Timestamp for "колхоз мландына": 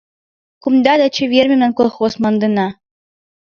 1.79-2.67